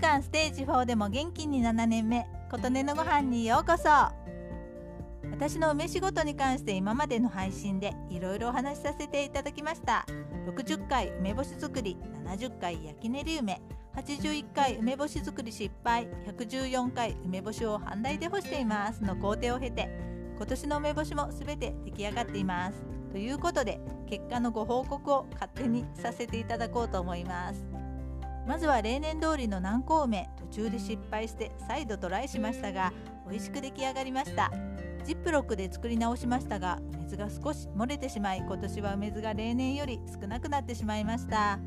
[0.00, 3.88] 間ステージ4でも元気に7年目琴音のご飯にようこそ。
[5.30, 10.06] 私の梅仕事に関して今までの配信でいろいろお話しさせていただきました。
[10.46, 13.60] 60回梅干し作り70回焼き練り梅
[13.94, 19.04] 81回梅干し作り失敗114回梅干しを半台で干しています。
[19.04, 19.90] の工程を経て
[20.36, 22.82] 今年の梅干しも全て出来上がっています。
[23.12, 27.89] ということで結果のご報告を勝手にさせていただこうと思います。
[28.46, 32.92] まずは例年通りの南高梅途中で失敗して再度トライしましたが
[33.28, 34.50] 美味しく出来上がりました。
[35.04, 41.58] ジップロックで作り直しましたが梅酢が少し漏れてしまい今年は梅酢が例年より少なくなってしまいました。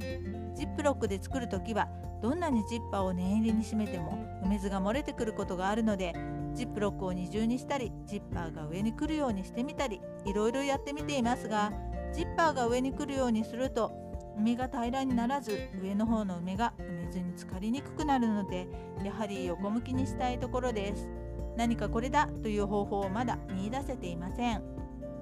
[0.56, 1.90] ジップロックで作る時は
[2.22, 6.14] どんなにジッパーを念入りに閉めても梅酢が漏れてくることがあるので
[6.54, 11.74] ジップロックを二重にしたりジッパーが上に来るようにしてみたりいろいろやってみていますが
[12.14, 13.92] ジッパーが上に来るようにすると
[14.38, 18.68] 梅が平らにならず上の方の梅が梅酢に浸かりにくくなるので
[19.04, 21.08] やはり横向きにしたいところです。
[21.56, 24.64] 何かこれだという方法をまだ見いだせていません。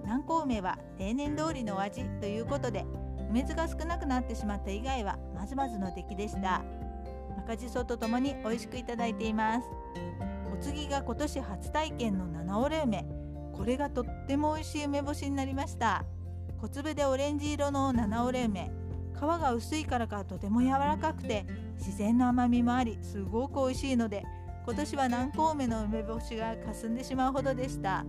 [0.04, 2.86] 南高梅は例年通りのお味ということで
[3.30, 6.64] 梅酢が少なくなってしまった以外はまずまずの出来でした。
[7.38, 9.68] 赤じそとともに美味しくいただいています。
[10.54, 13.06] お次が今年初体験の七折れ梅
[13.54, 16.06] これがとっても美味しい梅干しになりました。
[16.60, 18.72] 小粒でオレンジ色の七折れ梅
[19.22, 21.46] 皮が薄いからかとても柔らかくて
[21.78, 24.24] 自然の甘みもありすごく美味しいので
[24.66, 28.06] 今年は南高梅の梅干しが霞んでしまうほどでした。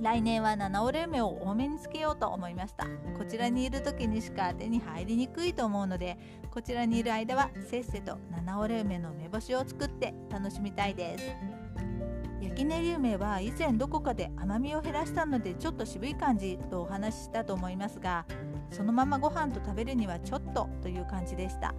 [0.00, 2.86] 来年は七折れ梅を多めにつけようと思いました。
[3.18, 6.18] こちらにいる時にしか手に入りにくいと思うので
[6.50, 11.24] こちらにいる間はせっせと七折れ梅の梅干しを作って楽しみたいです。
[12.40, 18.24] 焼き練り梅は以前どこかで甘みを減らしたのでちょっと渋い感じとお話ししたと思いますが
[18.70, 21.74] そのままご飯と食べるにはちょっとという感じでした。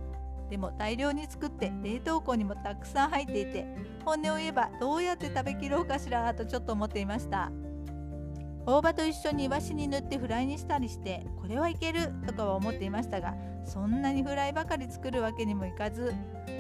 [0.50, 3.66] でも大量に作って冷凍庫にもたくさん入っていて
[4.04, 7.52] 本音を言えばどうやって食べきろうかしらとちょっと思っていました。
[8.66, 13.34] 大葉と一緒にイワシに塗ってフライにしたりしてこれはいけるとかは思っていましたが
[13.66, 16.14] そんなにフライばかり作るわけにもいかず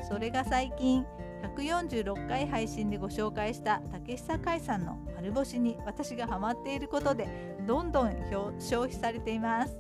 [0.09, 1.05] それが最近
[1.41, 8.15] 146回配信でご紹介した竹久海さんの丸干しに私がハマっていることでどんどん
[8.59, 9.77] 消費されています。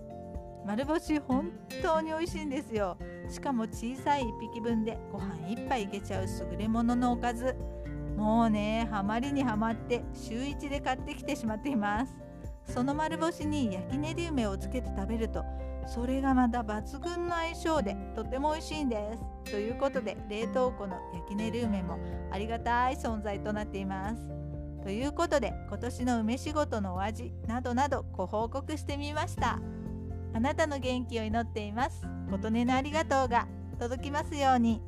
[0.65, 1.51] 丸干し本
[1.81, 2.97] 当に美味しいんですよ。
[3.29, 7.55] しかも小さい1匹分でご飯1杯いけちゃう優れもののおかず。
[8.15, 12.15] もうねハマりにはまって週1で買ってきてしまっています。
[12.65, 15.43] その丸干しに焼き練り梅をつけて食べると
[15.85, 19.51] それがまた抜群の相性でとても美味しいんです。
[19.51, 21.99] ということで冷凍庫の焼き練り梅も
[22.31, 24.29] ありがたい存在となっています。
[24.83, 29.59] ということで今年の梅仕事のお味などなどご報告してみました。
[30.33, 32.01] あなたの元気を祈っています。
[32.29, 33.47] 琴音のありがとうが
[33.79, 34.81] 届きますように。